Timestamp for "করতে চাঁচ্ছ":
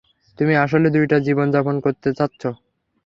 1.85-2.41